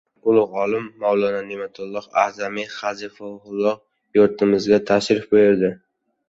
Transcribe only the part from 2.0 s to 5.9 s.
A’zamiy hafizahulloh yurtimizga tashrif buyurdi